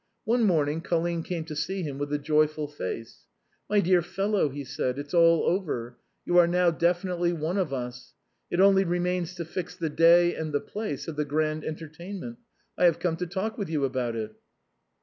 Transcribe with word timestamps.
One 0.25 0.45
morning, 0.45 0.81
Colline 0.81 1.21
came 1.21 1.45
to 1.45 1.55
see 1.55 1.83
him 1.83 1.99
with 1.99 2.11
a 2.11 2.17
joyful 2.17 2.67
face." 2.67 3.27
My 3.69 3.81
dear 3.81 4.01
fellow," 4.01 4.49
he 4.49 4.63
said," 4.65 4.97
it's 4.97 5.13
all 5.13 5.43
over; 5.43 5.95
you 6.25 6.39
are 6.39 6.47
now 6.47 6.71
definitely 6.71 7.33
one 7.33 7.59
of 7.59 7.71
us. 7.71 8.15
It 8.49 8.59
only 8.59 8.83
remains 8.83 9.35
to 9.35 9.45
fix 9.45 9.75
the 9.75 9.91
day 9.91 10.33
and 10.33 10.53
the 10.53 10.57
A 10.57 10.61
BOHEMIAN" 10.61 10.65
AT 10.65 10.65
HOME." 10.65 10.79
149 10.81 10.89
place 10.89 11.07
of 11.07 11.15
the 11.17 11.25
grand 11.25 11.63
entertainment; 11.63 12.39
I 12.79 12.85
have 12.85 12.97
come 12.97 13.17
to 13.17 13.27
talk 13.27 13.59
with 13.59 13.69
you 13.69 13.85
about 13.85 14.15
it." 14.15 14.31